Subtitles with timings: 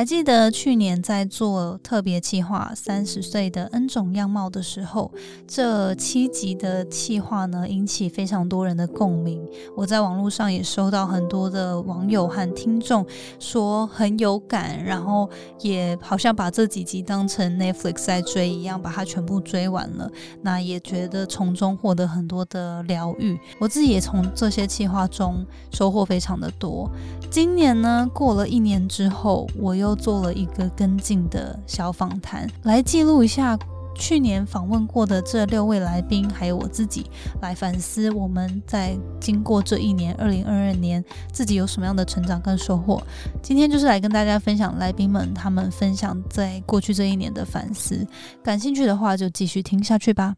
[0.00, 5.12] 还记得去年在做特别企划《三十岁的 N 种样貌》的时候，
[5.46, 9.46] 这七集的企划呢，引起非常多人的共鸣。
[9.76, 13.06] 我在网络上也收到很多的网友和听众
[13.38, 15.28] 说很有感，然后
[15.60, 20.10] 也好像把这几集当成 Netflix 在追一样，把它全部追完了。
[20.40, 23.38] 那也觉得从中获得很多的疗愈。
[23.58, 26.90] 我自己也从这些企划中收获非常的多。
[27.30, 33.58] 今年呢，过了一年之后，我又做了一个跟进的小访谈，来记录一下
[33.94, 37.10] 去年访问过的这六位来宾，还有我自己，
[37.42, 43.02] 来反思我们在经过这一年，二零二二年自己有什么样的成长跟收获。
[43.42, 48.06] 今天就是来跟大家分享来宾们他们分享在过去这一年的反思。
[48.42, 50.34] 感兴趣的话，就继续听下去吧。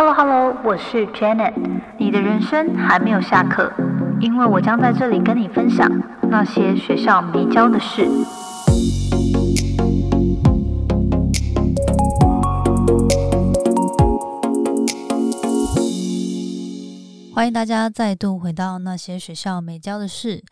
[0.00, 1.54] Hello Hello，我是 Janet。
[1.98, 3.68] 你的人生还没有下课，
[4.20, 5.90] 因为我将在这里跟你分享
[6.30, 8.06] 那些学校没教的事。
[17.34, 20.44] 欢迎大家再度回到那些学校没教的事。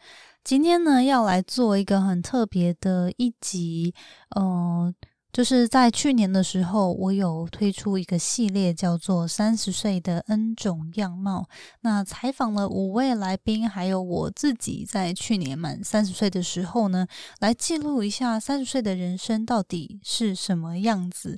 [0.43, 3.95] 今天呢，要来做一个很特别的一集，
[4.37, 4.93] 嗯。
[5.37, 11.47] 就是在去年的时候，我有推出一个系列，叫做《三十岁的 N 种样貌》。
[11.83, 17.07] 那采访了五位来宾，还有我自己，在去年满三十岁的时候呢，
[17.41, 21.35] 来记录一下三十岁的人生到底是什么样子。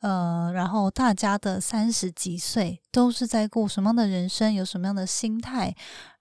[0.00, 5.74] 呃，然后大家的三十几岁都是在过什么样的人生，有什么样的心态？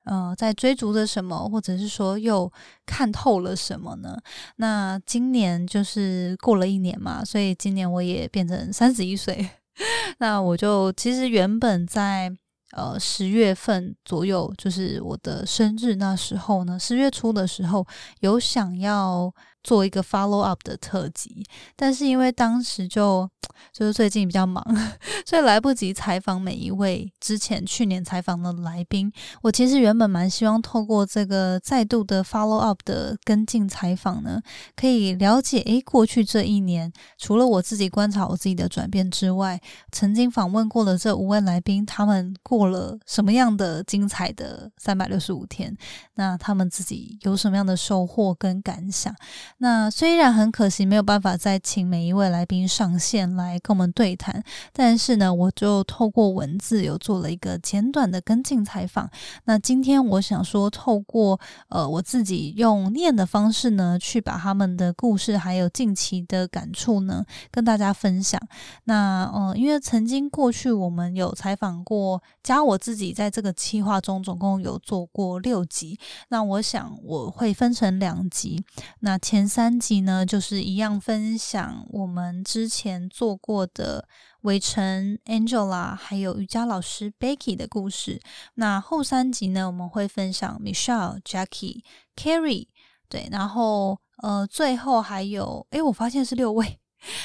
[0.03, 2.51] 呃，在追逐着什么，或者是说又
[2.85, 4.17] 看透了什么呢？
[4.57, 9.49] 那今年就是过了一年嘛，所以今年我也变成三十一岁。
[10.19, 12.29] 那我就其实原本在
[12.71, 17.85] 呃十月份左右，就是我的生日那时候呢，十月初的时候
[18.19, 19.33] 有想要。
[19.69, 23.29] 做一个 follow up 的特辑，但是因为当时就
[23.71, 24.65] 就是最近比较忙，
[25.27, 29.13] 所以来不及采访每一位之前去年采访的来宾。
[29.43, 34.41] 我其实原本蛮希望透过这个再度的 follow up 的跟进采访呢，
[34.75, 45.77] 可以了解诶过去这一年，除了我自己观察我自己的转变之外，曾经访问过的这五位来宾，他们过了什么样的精彩的三百六十五天？
[46.15, 49.13] 那他们自己有什么样的收获跟感想？
[49.59, 59.09] 那虽然很可惜没有办法再请每一位来宾上线来跟我们对谈，但是呢，我就透过文字有做了一个简短的跟进采访。
[59.43, 61.37] 那今天我想说，透过
[61.67, 68.41] 呃我自己用念的方式呢，去把他们的故事还有近期的感触呢跟大家分享。
[68.85, 75.99] 那呃，因为曾经过去我们有采访过，加我自己在这个企划中总共有做过六集，
[76.29, 78.63] 那我想我会分成两集。
[79.01, 84.07] 那前三集呢，就是一样分享我们之前做过的
[84.41, 88.21] 围城 Angela，还有瑜伽老师 Becky 的故事。
[88.53, 91.81] 那后三集呢，我们会分享 Michelle、Jackie、
[92.15, 92.67] Carrie，
[93.09, 96.79] 对，然后呃，最后还有，诶，我发现是六位。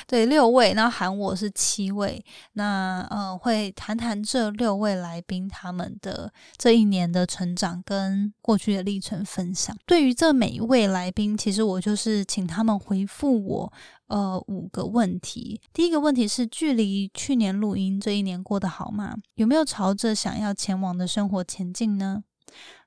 [0.06, 9.76] 对，六位，那喊我是七位，那呃会谈谈这六位来宾他们的这一年的成长跟过去的历程分享。
[9.86, 13.72] 对于这每一位来宾，其实我就是请他们回复我
[14.06, 15.60] 呃五个问题。
[15.72, 19.16] 第一个问题是：距离去年录音这一年过得好吗？
[19.34, 22.22] 有没有朝着想要前往的生活前进呢？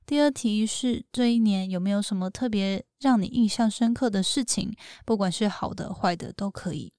[0.08, 4.74] 第二题是这一年有没有什么特别让你印象深刻的事情，
[5.06, 6.94] 不管是好的坏的都可以。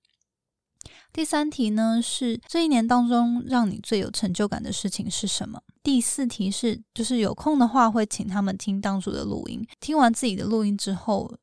[1.10, 5.62] 第三题呢是这一年当中让你最有成就感的事情是什么？
[5.82, 11.34] 第四题是就是有空的话会请他们听当初的录音，听完自己的录音之后，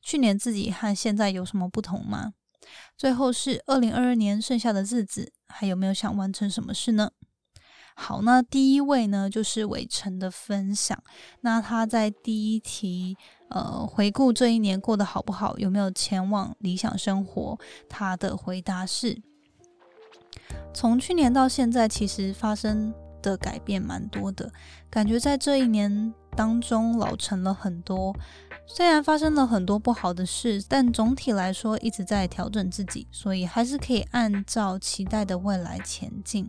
[0.00, 2.34] 去年自己和现在有什么不同吗？
[2.96, 7.10] 最后是二零二二年剩下的日子还有没有想完成什么事呢？
[8.00, 10.96] 好，那第一位呢，就是伟成的分享。
[11.40, 13.16] 那他在第一题，
[13.50, 17.58] 呃，回顾这一年过得好不好，有没有前往理想生活？
[17.88, 19.20] 他的回答是：
[20.72, 24.48] 从去年到现在，其实发生的改变蛮多的，
[24.88, 28.14] 感觉在这一年当中老成了很多。
[28.64, 36.48] 虽然发生了很多不好的事，但总体来说一直在调整自己，所以还是可以按照期待的未来前进。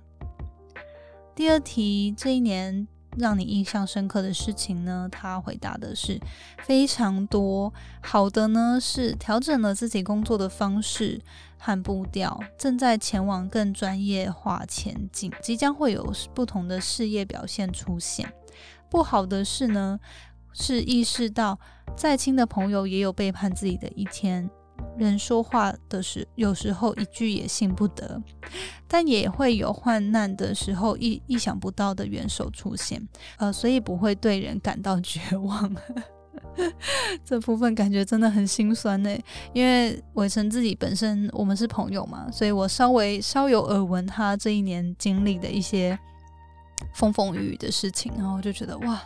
[1.39, 5.07] 第二题，这一年让你印象深刻的事情呢？
[5.09, 6.19] 他回答的是
[6.65, 7.73] 非常多。
[8.01, 11.21] 好的呢，是调整了自己工作的方式
[11.57, 18.29] 和步调，正在前往更专业化前进，即将会有不同的事业表现出现。
[18.89, 19.97] 不好的事呢，
[20.51, 21.57] 是意识到
[21.95, 24.49] 再亲的朋友也有背叛自己的一天。
[24.97, 28.21] 人说话的时，有时候一句也信不得，
[28.89, 33.07] 但也会有患难的时候，意意想不到的援手出现，
[33.37, 35.73] 呃，所以不会对人感到绝望。
[37.23, 39.15] 这部分感觉真的很心酸呢，
[39.53, 45.97] 因为伟成自己本身我们是朋友嘛，所以我稍微稍有耳闻他这一年经历的一些
[46.95, 49.01] 风风雨雨的事情，然后就觉得哇，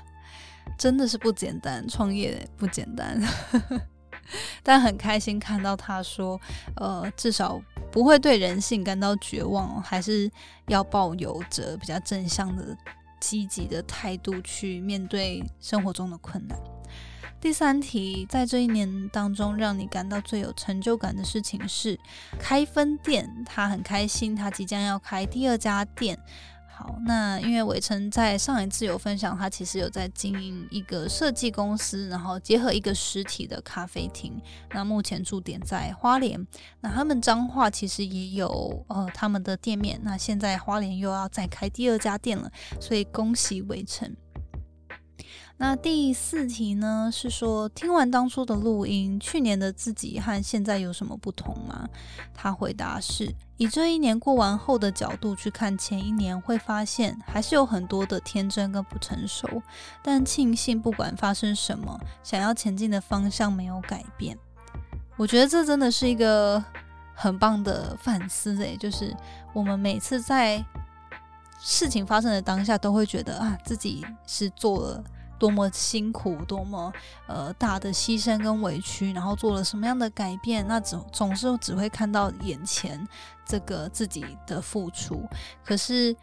[0.78, 3.22] 真的是不简单，创业不简单。
[4.62, 6.40] 但很开心看到他说，
[6.75, 7.62] 呃，至少
[7.92, 10.31] 不会对人性感到绝望，还是
[10.68, 12.75] 要抱有着比较正向的、
[13.20, 16.58] 积极的态度去面对生活中的困难。
[17.40, 22.00] 第三题，在这一年当中，让你感到最有成就感的事情是
[22.40, 26.18] 开分店，他很开心，他即将要开第二家店。
[26.75, 34.42] 好，那因为伟成在上一次有分享，他其实有在经营一个设计公司，然后结合一个实体的咖啡厅。
[34.72, 36.48] 那目前驻点在花莲，
[36.81, 40.00] 那他们彰化其实也有呃他们的店面。
[40.04, 44.12] 那现在花莲又要再开第二家店了，所以恭喜伟成。
[45.65, 47.10] 那第四题呢？
[47.10, 51.88] 是说听完当初的录音，去年的自己和现在有什么不同吗？
[52.33, 59.48] 他回答是：以这一年过完后的角度去看前一年，会发现还是有很多的天真跟不成熟，
[60.01, 64.38] 但庆幸不管发生什么，想要前进的方向没有改变。
[65.15, 66.62] 我觉得这真的是一个
[67.15, 69.15] 很棒的反思诶，就是
[69.54, 70.62] 我们每次在
[71.57, 75.01] 事情发生的当下，都会觉得啊，自己是做了。
[75.44, 76.90] 多么辛苦，多么
[77.28, 80.66] 呃大的牺牲跟委屈，然后做了什么样的改变？
[80.69, 83.06] 那总总是只会看到眼前
[83.45, 85.28] 这个自己的付出。
[85.62, 86.16] 可是，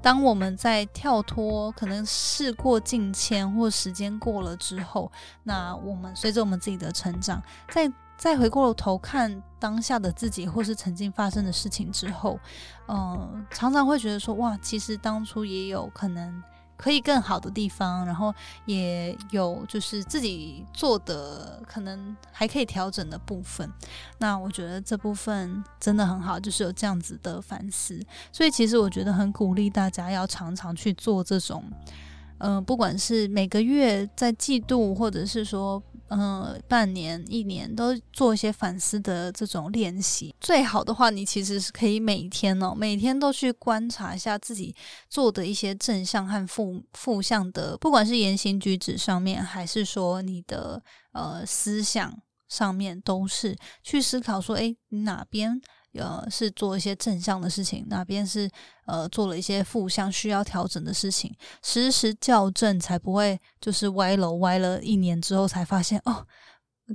[0.00, 5.10] 当我们在跳脱，可能事过境迁或时间过了之后，
[5.42, 7.42] 那我们随着我们自己的成长，
[7.72, 12.38] 再再回过头看当下的自己，或是曾经发生的事情之后，
[12.86, 16.40] 嗯，常常会觉得说，哇，其实当初也有可能。
[16.80, 18.34] 可以更好的地方，然后
[18.64, 23.70] 也有就是自己做的可能还可以调整的部分。
[24.16, 28.00] 那我觉得这部分真的很好，就是有这样子的反思。
[28.32, 31.62] 所以其实我觉得很鼓励大家要常常去做这种，
[32.38, 35.82] 嗯，不管是每个月在季度，或者是说。
[36.10, 40.34] 嗯，半年、一年都做一些反思的这种练习。
[40.40, 44.74] 最好的话，你其实是可以每天哦，每天都去观察一下自己
[45.08, 55.60] 做的一些正向和负负向的，不管是言行举止上面，还是说你的呃思想上面，都是去思考说，哎，哪边。
[55.94, 58.48] 呃，是做一些正向的事情，哪边是
[58.86, 66.26] 呃做了一些负向需要调整的事情，实时校正，才不会就是歪楼歪了一年之后才发现哦，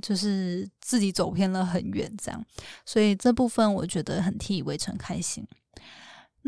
[0.00, 2.44] 就是自己走偏了很远这样。
[2.84, 5.46] 所以这部分我觉得很替围城开心。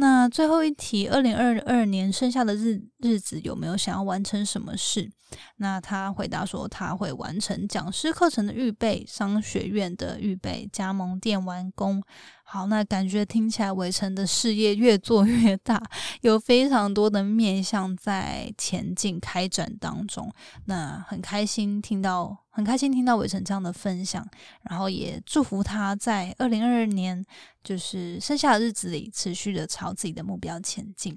[0.00, 5.10] 那最后一题，二零二二年剩下的日日子有没有想要完成什么事？
[5.56, 12.00] 那他回答说，他会完成讲师课程的预备、商学院的预备、加盟店完工。
[12.44, 15.82] 好，那感觉听起来围城的事业越做越大，
[16.20, 20.32] 有非常多的面向在前进开展当中。
[20.66, 24.29] 那很开心听到，很开心听到伟成这样的分享，
[24.69, 27.24] 然后也祝福他在二零二二年
[27.62, 31.17] 就是剩下的日子里，持续的朝自己的目标前进。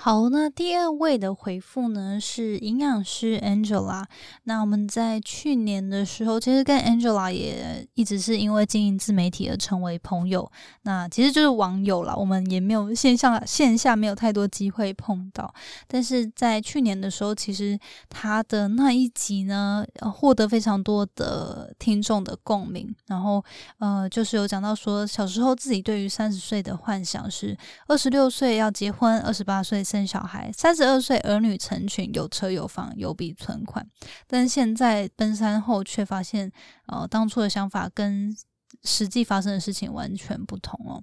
[0.00, 4.04] 好，那第二位的回复呢是营养师 Angela。
[4.44, 10.48] 那我们在去年的时候，其实跟 Angela 也一直是因为经营自媒体而成为朋友。
[10.82, 15.52] 那其实就是网友啦，我们也没有线上线下没有太多机会碰到。
[15.88, 17.76] 但是在去年的时候，其实
[18.08, 22.94] 他的那一集呢，获得非常多的听众的共鸣。
[23.08, 23.44] 然后
[23.78, 29.84] 呃，就是有讲到说，小时候自己对于三十岁的幻想是二十六岁要结婚，二十八岁。
[29.88, 33.88] 生小孩，三十二岁儿女成群，有车有房有笔存款，
[34.26, 36.52] 但现在奔三后却发现，
[36.86, 38.36] 呃，当初的想法跟
[38.84, 41.02] 实际发生的事情完全不同哦。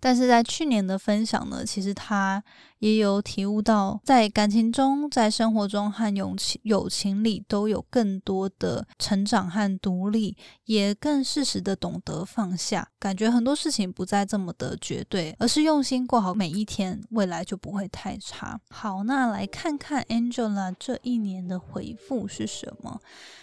[0.00, 2.42] 但是在去年的分享呢，其实他
[2.78, 12.86] 也有体悟到，在感情中、在生活中和友情友情里，都有更多的成长和独立，也更适时的懂得放下。
[12.98, 18.60] 感觉很多事情不再这么的绝对，而是用心过好每一天，未来就不会太差。
[18.68, 23.00] 好，那来看看 Angela 这一年的回复是什么？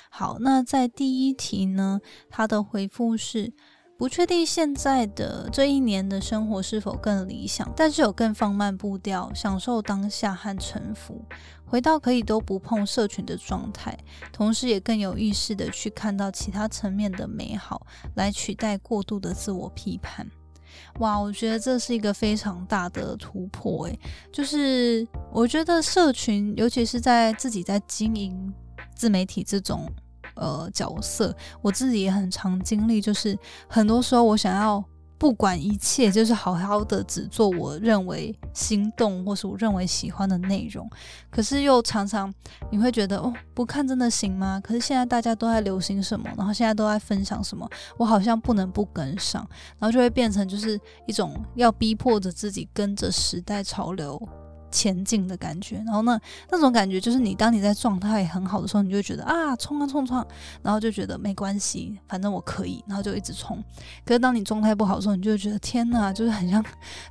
[0.10, 2.00] 好，那在第一题呢，
[2.30, 3.54] 他的回复是。
[4.04, 11.24] 不确定现在的这一年的生活是否更理想，但是有更放慢步调，享受当下和沉浮，
[11.66, 13.98] 回到可以都不碰社群的状态，
[14.34, 20.30] 同时也更有意识的去看到其他层面的美好，来取代过度的自我批判。
[21.00, 23.98] 哇，我觉得这是一个非常大的突破诶，
[24.34, 28.54] 就是我觉得社群，尤其是在自己在经营
[28.94, 29.90] 自媒体这种。
[30.36, 33.38] 呃，角色我自己也很常经历，就是
[33.68, 34.84] 很多时候我想要
[35.18, 40.90] 不管一切，就是好好的只做我认为心动或是我认为喜欢的内容，
[41.30, 42.34] 可是又常常
[42.70, 44.60] 你会觉得哦，不看真的行吗？
[44.62, 47.66] 可是现在大家都在流行什么，然后现在都在分享什么，
[47.98, 49.48] 我好像不能不跟上，
[49.80, 54.22] 然后就会变成就是一种要逼迫着自己跟着时代潮流。
[54.74, 56.20] 前进的感觉，然后呢，
[56.52, 60.26] 那种感觉就是你当你在状态很好的时候，你就觉得啊，冲啊冲冲，
[60.64, 63.64] 然后就觉得没关系，反正我可以，然后就一直冲。
[64.04, 66.66] 可是当你状态不好的时候，你就觉得天哪，就是很像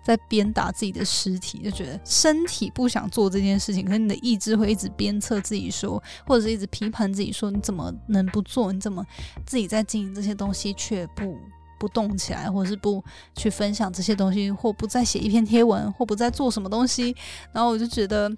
[0.04, 8.72] 在鞭打自己的尸体，就觉得身体不想做这件事情，可是你的意志会一直鞭策自己说，或者是一直批判自己说，你怎么能不做？
[8.72, 9.06] 你怎么
[9.46, 11.38] 自己在经营这些东西却不？
[11.82, 13.02] 不动起来，或者是不
[13.34, 17.12] 去分享这些东西，或不再写一篇贴文，或不再做什么东西，
[17.50, 18.30] 然后我就觉得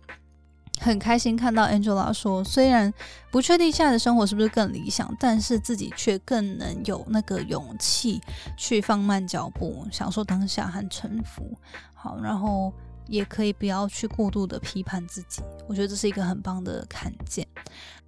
[0.81, 2.91] 很开心，看到 Angela 说，虽然
[3.31, 8.19] 不确定现在的生活是不是更理想，但是自己却更能有那个勇气
[8.57, 11.59] 去放慢脚步，享受当下和沉浮。
[11.95, 12.73] 好，然后。
[13.07, 17.47] 也可以不要去过度的批判自己，我觉得这是一个很棒的看见。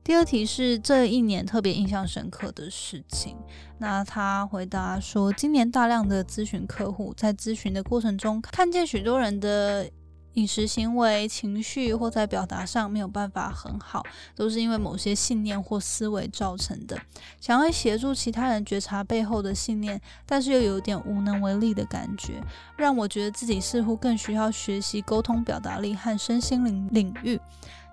[0.07, 3.37] 第二题是这一年特别印象深刻的事情，
[3.79, 9.91] 那他回答说，今年大量的咨询客户在咨询的过程中，看见许多人的。
[10.35, 14.03] 饮食行为、情绪或在表达上没有办法很好，
[14.35, 16.95] 都是因为某些信念或思维造成的。
[17.41, 22.35] 想要协助其他人觉察背后的信念，但是又有点无能为力的感觉，
[22.77, 27.41] 让我觉得自己似乎更需要学习沟通表达力和身心灵领域，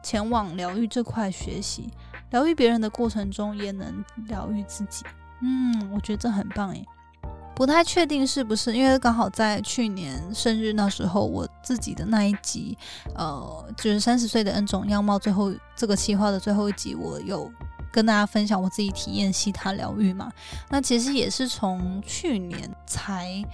[0.03, 1.89] 前往疗愈这块学习。
[2.33, 5.05] 疗愈别人的过程中，也能疗愈自己。
[5.41, 6.83] 嗯，我觉得这很棒诶。
[7.55, 12.75] 不太确定是不是，因为刚好在去年生日那时候，我自己的那一集，
[13.13, 17.51] 呃，就是三十岁的 N 种样貌，最后这个企划的最后一集，我有
[17.91, 20.31] 跟大家分享我自己体验西塔疗愈嘛。
[20.69, 23.45] 那其实也是从去年才，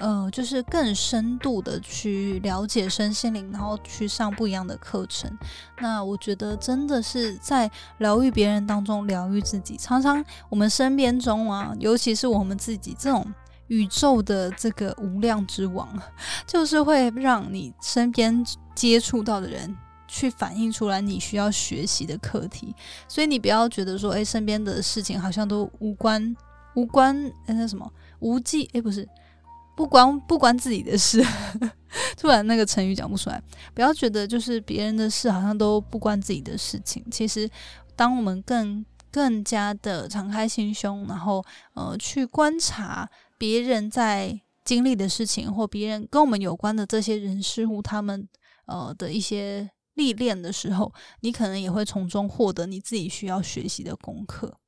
[0.00, 5.30] 呃，就是更深度的去了解身心灵，然后去上不一样的课程。
[5.78, 9.76] 那我觉得真的是在疗愈别人当中疗愈自己。
[9.76, 13.24] 常常我们身边中啊，尤其是我们自己这种。
[13.68, 15.88] 宇宙的这个无量之王，
[16.44, 19.76] 就是会让你身边接触到的人
[20.08, 22.74] 去反映出来你需要学习的课题，
[23.06, 26.36] 所以你不要觉得说，哎，身边的事情好像都无关
[26.74, 27.16] 无关，
[27.46, 27.88] 哎，那什么
[28.18, 29.08] 无忌，哎，不是
[29.80, 31.24] 不关不关自己的事，
[32.18, 37.48] 突然那个成语讲不出来，不要觉得就是别人的事好像都不关自己的事情，其实
[37.96, 43.08] 当我们更更加的敞开心胸，然后呃去观察。
[43.38, 48.28] 别人在经历的事情，或别人跟我们有关的这些人事物，他们
[48.66, 54.58] 呃的一些历练的时候，你可能也会从中获得你自己需要学习的功课。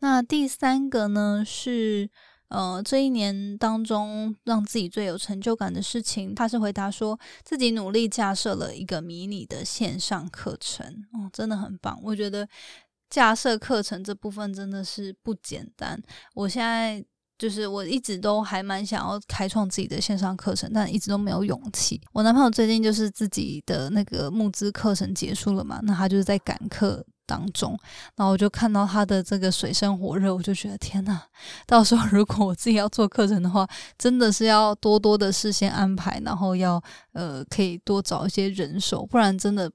[0.00, 2.10] 那第三个呢，是
[2.50, 12.46] 呃这一年当中让自己最有成就感的事情，他是回答说自己努力架设了一个迷你的线上课程，哦，真的很棒，我觉得
[13.08, 16.00] 架设课程这部分真的是不简单，
[16.34, 17.04] 我现在。
[17.40, 21.98] 就是我一直都还蛮想要开创自己的线上课程，但一直都没有勇气。
[22.12, 27.78] 我男朋友最近就是自己的那个募资课程结束了嘛，那他就是在赶课当中，
[28.16, 31.22] 然后我就看到他的这个水深火热，我就觉得天呐，
[31.64, 33.64] 到时候如果我自己要做课程的话，
[33.96, 36.82] 真的是要多多的事先安排，然后要
[37.12, 39.70] 呃可以多找一些人手，不然真的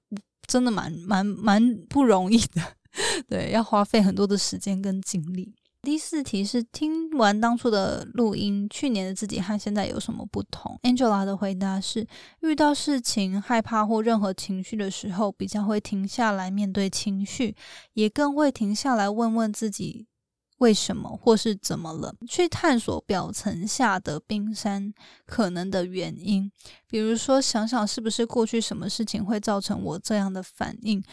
[0.45, 2.62] 真的蛮蛮蛮不容易的，
[3.29, 5.55] 对，要花费很多的时间跟精力。
[5.86, 12.08] 第四题是听完当初的录音，去年的自己和现在有什么不同？Angela 的回答是：
[12.42, 17.56] 遇到事情害怕或任何情绪的时候，比较会停下来面对情绪，
[17.94, 20.08] 也更会停下来问问自己
[20.58, 24.92] 为什么或是怎么了，去探索表层下的冰山
[25.27, 26.51] 可能的原因。
[26.88, 31.04] 比如说，想想是不是过去什么事情会造成我这样的反应？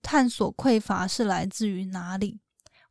[0.00, 2.38] 探索匮乏是来自于哪里？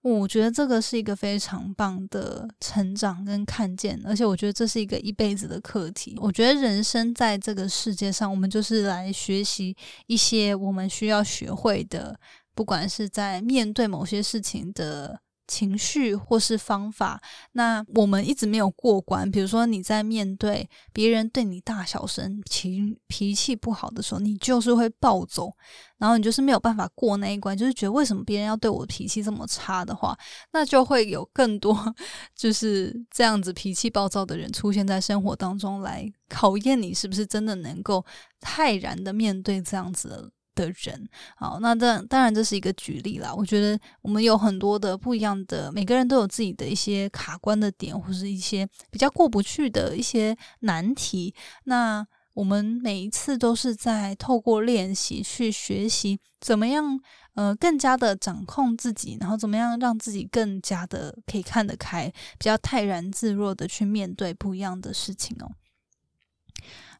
[0.01, 6.15] 我觉得这个是一个非常棒的成长跟看见，而且我觉得这是一个一辈子的课题。
[6.21, 9.75] 我觉得人生在这个世界上，我们就是来学习
[10.07, 12.17] 一些我们需要学会的，
[12.55, 17.19] 不管是在面对某些事情的情绪或是方法，
[17.53, 19.29] 那我们一直没有过关。
[19.29, 25.51] 比如说你在面对别人对你大小声、情脾气不好的时候，你就是会暴走，
[25.97, 30.15] 然后你就是没有办法过那一关，就是觉得为什么别人要对我脾气这么差的话，
[30.53, 31.75] 那就会有更多
[32.35, 38.05] 就是这样子脾气暴躁的人出现在生活当中，来考验你是不是真的能够
[38.39, 40.31] 泰然的面对这样子。
[40.59, 43.33] 的人，好，那这当然这是一个举例啦。
[43.33, 51.33] 我觉得我们有很多的不一样的，每个人都有自己的一些卡关的点，或是一些比较过不去的一些难题。
[51.63, 56.99] 那我们每一次都是在透过练习去学习，怎么样
[57.35, 65.51] 呃更加的掌控自己，然后怎么样让自己更加的可以看得开，比较泰然自若的去面对不一样的事情哦。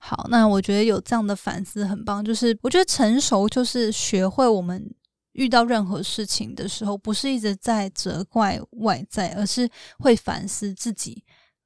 [0.02, 2.24] 好，那我觉得有这样的反思很棒。
[2.24, 4.90] 就是我觉得成熟就是学会我们
[5.34, 11.24] 遇到任何事情的时候，不是一直在责怪外在，而是会反思自己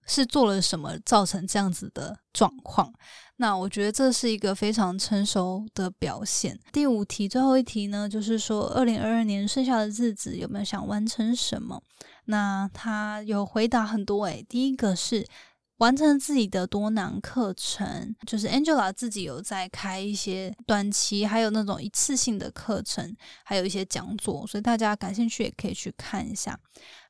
[0.08, 2.92] 是做了什么造成这样子的状况。
[3.36, 6.60] 那我觉得这是一个非常成熟的表现。
[6.72, 11.80] 第五题，最后一题呢，就是说二零二二年剩下的日子有没有想完成什么？
[12.26, 15.24] 那他有回答很多诶，第一个是。
[15.84, 23.14] 完成自己的多囊课程，就是 Angela 自己有在开一些短期，还有那种一次性的课程，
[23.44, 26.58] 还有一些讲座，所以大家感兴趣也可以去看一下。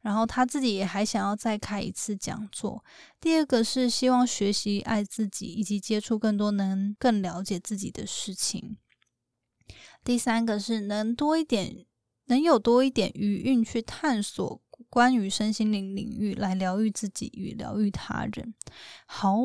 [0.02, 2.84] 然后他自己也还想要再开一次讲座。
[3.22, 8.78] 第二个是希望学习爱自己，以及接触更多能更了解自己的事情。
[10.04, 11.86] 第三个是能多一点，
[12.26, 14.63] 能有多一点余韵去探索。
[14.90, 18.54] 关于身心灵领域来疗愈自己与疗愈他人。
[19.06, 19.38] 好，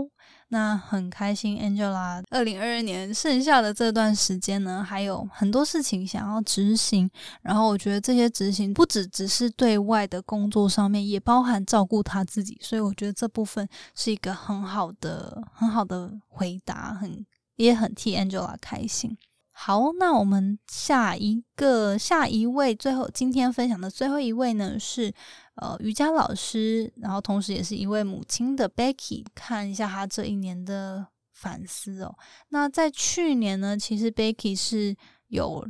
[0.48, 2.22] 那很开心，Angela。
[2.30, 7.10] 二零二二年剩下的这段时间呢，还有很多事情想要执行。
[7.42, 12.58] 然后我觉得这些执行不只只是对外的工作上面，也包含照顾他自己。
[12.60, 17.24] 所以我觉得这部分是一个很好的、很好的回答，很
[17.56, 19.16] 也很替 Angela 开心。
[19.60, 25.12] 好，那我们下一个下一位，最后今天分享的最后一位呢是
[25.56, 32.16] 呃瑜伽老师，然后同时也是一位母亲的 Becky，看一下她这一年的反思哦。
[32.50, 34.96] 那在去年呢，其实 Becky 是。
[35.28, 35.62] 有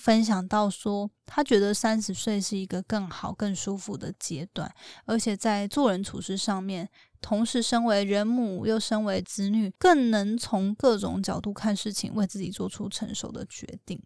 [0.00, 4.68] 分享到说，他觉得三十岁是一个更好、更舒服的阶段，
[5.04, 6.88] 而且在做人处事上面，
[7.24, 13.98] 同时身为人母又身为子女，更能从各种角度看事情，为自己做出成熟的决定。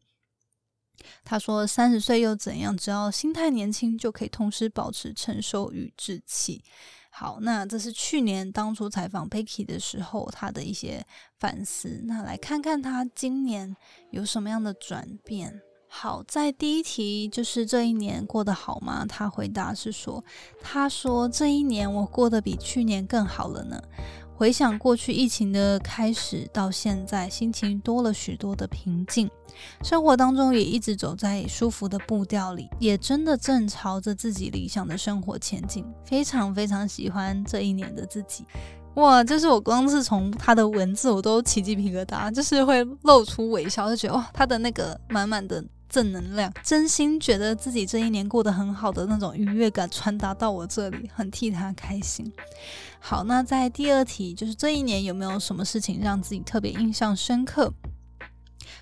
[1.24, 2.76] 他说：“三十岁又怎样？
[2.76, 6.62] 只要心态年轻，就可以同时保持成熟与志气。”
[7.10, 11.04] 好，那这是去年当初采访 Becky 的时候，他的一些
[11.40, 12.00] 反思。
[12.04, 13.74] 那来看看他今年
[14.12, 15.60] 有什么样的转变。
[15.90, 19.04] 好，在第一题就是这一年过得好吗？
[19.08, 20.22] 他回答是说
[20.62, 23.80] ：“他说这一年我过得比去年更好了呢。”
[24.36, 29.28] 回想过去疫情的开始到现在，心情多了许多的平静，
[29.82, 35.84] 生活当中也一直走在舒服的步调里，也真的正朝着自己理想的生活前进。
[36.04, 38.44] 非常非常喜欢这一年的自己，
[38.94, 39.24] 哇！
[39.24, 45.64] 就是我光是从他的文字，我都起鸡皮疙瘩，就是会露出微笑，就觉得哇，他的那个满满的。
[45.88, 52.30] 正能量，真心觉得自己这一年过得很好的那种愉悦感传达到我这里，很替他开心。
[53.00, 57.72] 好，那在第二题，就是这一年有没有什么事情让自己特别印象深刻？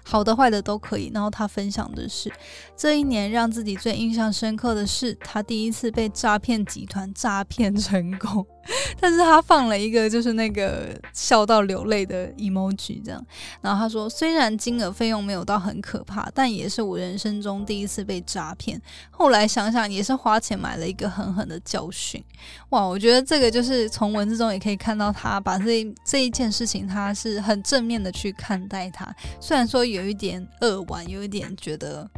[0.03, 1.11] 好的、坏的都可以。
[1.13, 2.33] 然后他分享的是，
[2.77, 8.47] 这一年让自己最印象深刻的是，他第一次被诈骗集团诈骗成功。
[9.01, 13.25] 但是他放了一个就是那个笑到流泪的 emoji，这样。
[13.61, 18.81] 然后他说，虽然金额费用没有到很可怕，但也是我人生中第一次被诈骗。
[19.11, 22.23] 后来想想，也是花钱买了一个狠狠的教训。
[22.71, 29.15] 哇，我觉得这个就是从文字中也可以看到他把这这一件事情，他是很正面的去看待它。
[29.41, 32.09] 虽然说有一点恶玩，有一点觉得。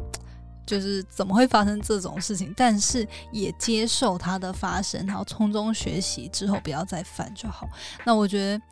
[0.69, 7.67] 就是怎么会发生这种事情，但是也接受它的发生，然后从中学习之后不要再犯就好。
[8.05, 8.63] 那我觉得，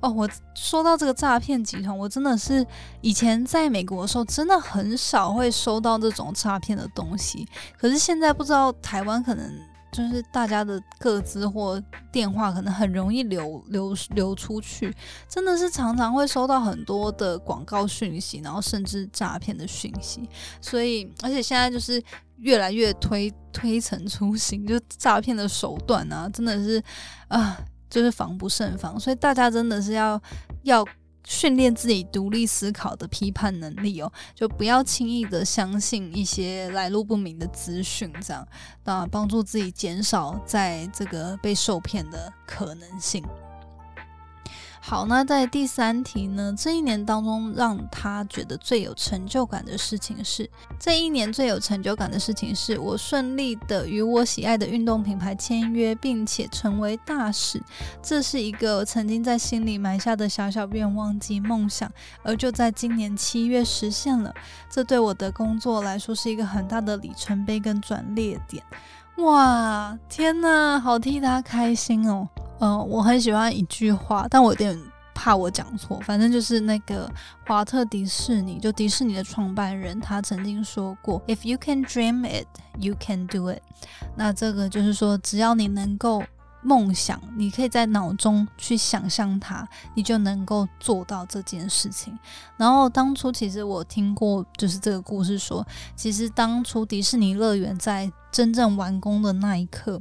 [0.00, 2.66] 哦，我说到这个诈骗集团，我真的是
[3.02, 9.71] 以前在美国的时候，真的很少会收到这种诈骗的东西，可是现在不知道台湾可能。
[9.92, 14.92] 就是大家的个资或电话可能很容易流流流出去，
[15.28, 20.26] 真的是常常会收到很多的广告讯息，然后甚至诈骗的讯息。
[20.62, 22.02] 所以，而且现在就是
[22.38, 26.82] 越来越推推陈出新，就诈骗的手段啊，真的是
[27.28, 27.56] 啊，
[27.90, 28.98] 就是防不胜防。
[28.98, 30.20] 所以大家真的是要
[30.62, 30.82] 要
[31.24, 38.46] 训练自己独立思考的批判能力哦，就不要轻易的相信一些来路不明的资讯，这样
[38.84, 43.22] 那帮助自己减少在这个被受骗的可能性。
[44.84, 46.52] 好，那在第三题呢？
[46.58, 57.62] 这一年当中，让他觉得最有成就感的事情是，这一年最有成就感的事情是我顺利的与我喜爱的运动品牌签约，并且成为大使。
[58.02, 61.90] 这是一个我曾经在心里埋下的小小愿望及梦想，
[62.24, 64.34] 而就在今年七月实现了。
[64.68, 68.62] 这对我的工作来说是一个很大的里程碑跟转捩点。
[69.18, 72.28] 哇，天哪，好替他开心哦！
[72.62, 74.80] 嗯，我很喜欢一句话，但我有点
[75.12, 75.98] 怕我讲错。
[76.04, 77.10] 反正就是那个
[77.44, 82.46] 华特迪士尼，就迪士尼的创办人，他曾经说过：“If you can dream it,
[82.78, 83.60] you can do it。”
[84.14, 86.22] 那这个就是说，只要你能够
[86.62, 92.16] 梦想，你可以在脑中去想象它，你就能够做到这件事情。
[92.56, 100.00] 然后当初其实我听过，就是这个故事说，其实当初迪士尼乐园在真正完工的那一刻。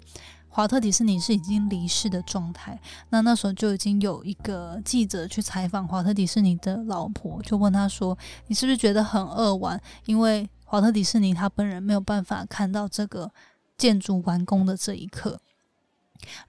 [0.53, 2.77] 华特迪士尼是已经离世的状态，
[3.09, 9.81] 那那时候就已经有一个记者去采访华特迪士尼的老婆，就问他说：“你是不是觉得很扼腕？
[10.05, 13.31] 因为华特迪士尼他本人没有办法看到这个
[13.77, 15.39] 建筑完工的这一刻。”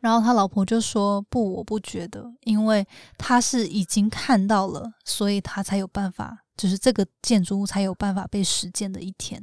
[0.01, 9.43] 然后他老婆就说：“不，我不觉得，因为他是已经看到了，所以他才有办法。”就是这个建筑物才有办法被实践的一天，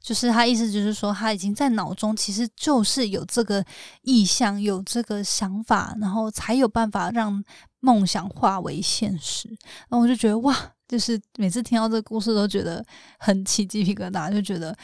[0.00, 3.62] 就是他意思就是说，他已经在脑中其实就是有这个
[4.00, 7.44] 意向，有这个想法，然后才有办法让
[7.80, 9.48] 梦想化为现实。
[9.88, 10.56] 然后我就觉得哇，
[10.88, 12.84] 就是每次听到这个故事都觉得
[13.18, 14.74] 很起鸡皮疙瘩，就觉得。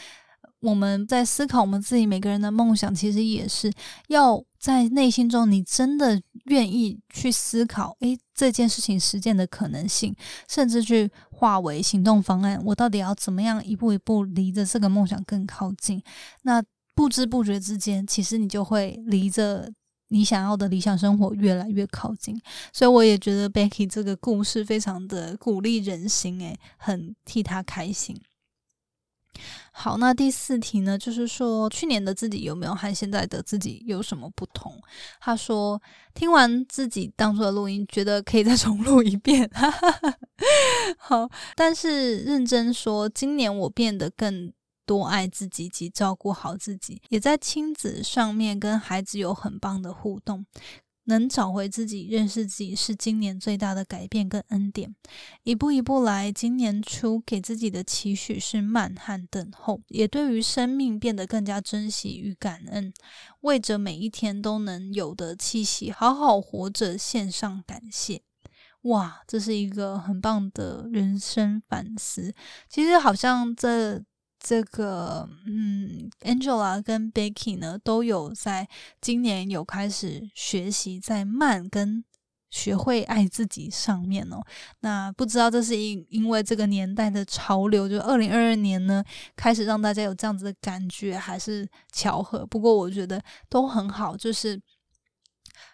[0.63, 3.71] 我们在思考我们自己每个人的梦想，其实也是
[4.07, 10.15] 要在内心中，你真的愿意去思考，诶，这件事情实践的可能性，
[10.49, 12.63] 甚至去化为行动方案。
[12.65, 16.01] 我到底要怎么样一步一步离着这个梦想更靠近？
[16.43, 16.63] 那
[16.95, 19.69] 不知不觉之间，其实你就会离着
[20.11, 22.41] 你想要的理想生活越来越靠近。
[22.73, 28.17] 所以我也觉得 Becky 这个故事非常的鼓励人心，诶，很替他开心。
[29.73, 30.99] 好，那第四题呢？
[30.99, 34.79] 就是说，去年的自己有没有和现在的自己有什么不同？
[35.21, 35.81] 他说，
[36.15, 39.51] 听完自己当初的录音，觉得可以再重录一遍。
[40.99, 44.53] 好，但是认真说，今年我变得更
[44.85, 50.45] 多爱自己及照顾好自己，也在亲子上面跟孩子有很棒的互动。
[51.05, 54.95] 能找回自己、认识自己，是今年最大的改变跟恩典。
[55.43, 62.93] 一步一步来，今年初给自己的期许是慢和等候，也对于生命变得更加珍惜与感恩，
[63.41, 68.23] 为着每一天都能有的气息，好好活着，献上感谢。
[68.83, 72.35] 哇，这是一个很棒的人生反思。
[72.69, 74.05] 其实好像这。
[74.45, 78.69] 这个嗯，Angela 跟 Becky 呢，都有在
[79.01, 82.05] 今年有开始学习在慢跟
[82.51, 84.43] 学会爱自己上面哦。
[84.81, 89.05] 那不知道这是因因为这个年代的潮流，就二零二二年呢，
[89.37, 92.45] 开始让大家有这样子的感觉，还是巧合？
[92.45, 94.61] 不过我觉得都很好，就是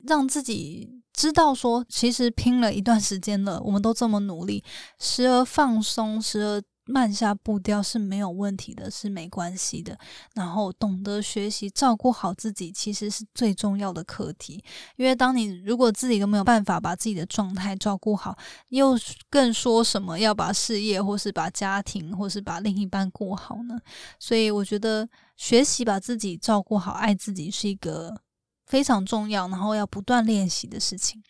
[0.06, 4.62] 让自己知道说，其实拼了一段时间了，我们都这么努力，
[4.98, 6.62] 时而放松，时而。
[6.88, 9.96] 慢下步调是没有问题的，是没关系的。
[10.34, 14.64] 然后懂得学习照顾好自己，其实是最重要的课题。
[14.96, 18.36] 因为当你如果自己都没有办法把自己的状态照顾好，
[18.70, 18.98] 又
[19.28, 23.78] 更说什么要把事业或是把家庭或是把另一半过好呢？
[24.18, 28.22] 所以我觉得学习把自己照顾好、爱自己是一个
[28.64, 31.22] 非常重要，然后要不断练习的事情。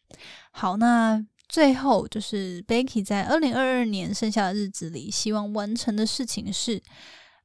[0.52, 1.26] 好，那。
[1.48, 6.82] 最后就是 Becky 在二零二二年剩下的日子里，希望完成的事情是，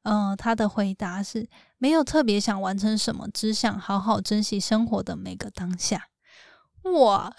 [0.02, 6.08] 嗯，他的回答是没有特别想完成什么，只想好好珍惜生活的每个当下。
[6.82, 7.34] 哇，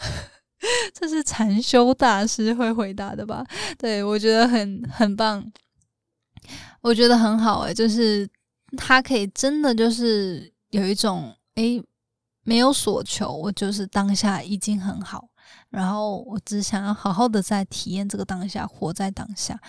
[0.92, 3.46] 这是禅修大师会回答的吧？
[3.78, 5.52] 对我觉得很很棒，
[6.82, 8.28] 我觉得很好诶，就是
[8.76, 11.80] 他可以真的就是有一种诶，
[12.44, 15.30] 没有所求，我就是当下已经很好。
[15.70, 19.60] 然后我只想要好好的在体验这个当下，活在当下，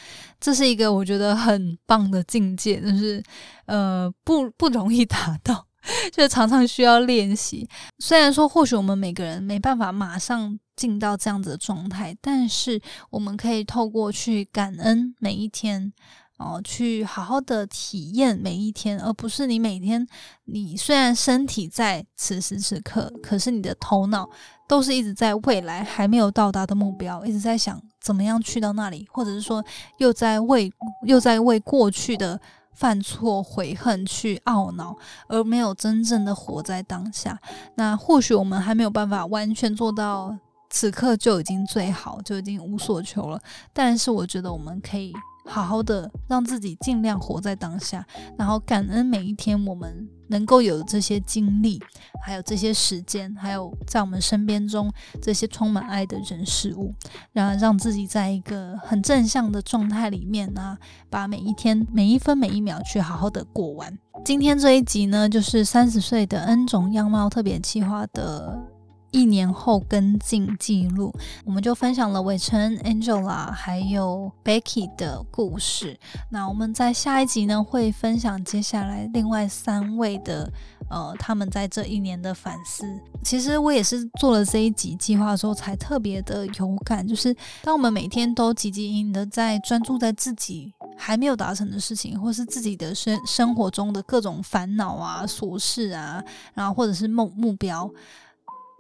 [0.40, 3.22] 这是一个我觉得很棒的境界，就是
[3.66, 5.66] 呃不不容易达到，
[6.12, 7.68] 就常常需要练习。
[7.98, 15.92] 虽然说或许我们每个人没办法马上进到这样子的状态，但是我们可以透过去感恩每一天，
[16.38, 20.07] 哦，去好好的体验每一天，而不是你每天
[20.44, 24.29] 你虽然身体在此时此刻，可是你的头脑
[24.68, 29.64] 都是一直在未来还没有到达的目标，一直在想怎么样去到那里，或者是说
[29.96, 30.70] 又在为
[31.07, 32.38] 又在为过去的
[32.75, 34.94] 犯错悔恨去懊恼，
[35.29, 37.40] 而没有真正的活在当下。
[37.77, 40.37] 那或许我们还没有办法完全做到
[40.68, 43.40] 此刻就已经最好，就已经无所求了。
[43.72, 45.14] 但是我觉得我们可以。
[45.46, 48.04] 好好的让自己尽量活在当下，
[48.37, 51.80] 然后感恩每一天我们能够有这些经历，
[52.24, 56.92] 还有这些时间，还有在我们身边中这些充满爱的人事物，
[57.32, 60.76] 然后让自己在一个很正向的状态里面呢，
[61.09, 63.96] 把每一天每一分每一秒去好好的过完。
[64.24, 68.75] 今天这一集呢，就是三十岁的 N 种样貌特别企划的。
[69.16, 71.11] 一年后跟进记录，
[71.46, 75.98] 我们就分享了伟成、Angela 还有 Becky 的故事。
[76.31, 80.52] 那我们在下一集呢，会分享接下来另外三位的
[80.90, 82.85] 呃，他们在这一年的反思。
[83.24, 97.90] 其实我也是做了这一集计划之后，才特别的有感，就是当我们每天都积极营的在专注在自己还没有达成的事情，或是自己的生生活中的各种烦恼啊、琐事啊，然后或者是目目标。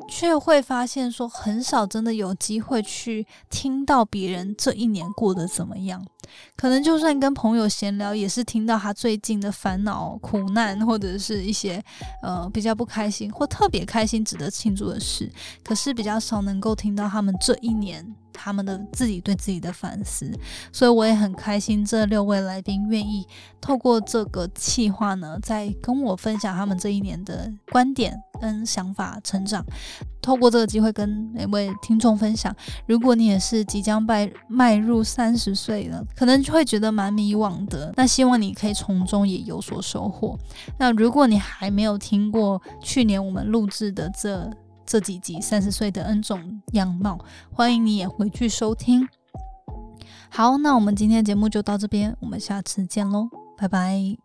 [0.08, 6.04] 却会发现说，很少真的有机会去听到别人这一年过得怎么样。
[6.56, 11.82] 可能就算跟朋友闲聊，也是听到他最近的烦恼、苦难，或者是一些
[12.22, 15.30] 呃比较不开心或特别开心、值得庆祝的事。
[15.64, 18.04] 可是比较少能够听到他们这一年
[18.36, 20.30] 他们的自己对自己的反思。
[20.70, 23.26] 所以我也很开心，这六位来宾愿意
[23.60, 28.14] 透过这个计划呢，在跟我分享他们这一年的观点。
[28.38, 29.64] 跟想法成长，
[30.20, 32.54] 透过这个机会跟每位听众分享。
[32.86, 37.90] 如果你也是即将迈迈入三十岁了，可能就会觉得蛮迷惘的。
[37.96, 40.38] 那希望你可以从中也有所收获。
[40.78, 44.50] 那如果你还没有听过去年我们录制的这
[44.86, 47.18] 这几集三十岁的 N 种样貌，
[47.52, 49.08] 欢迎你也回去收听。
[50.30, 54.16] 好，那我们今天的节目就到这边，我们下次见喽，拜拜。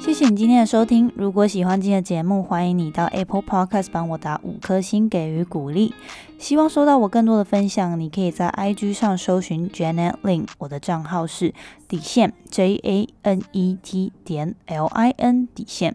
[0.00, 1.12] 谢谢你今天的收听。
[1.14, 5.92] 如果喜欢今天的节目，欢迎你到 Apple Podcast 帮我打五颗星给予鼓励。
[6.38, 11.52] 希望收到我更多的分享，你可以在 IG 上搜寻 Janet Lin，我的账号是
[11.86, 15.94] 底线 J A N E T 点 L I N 底线。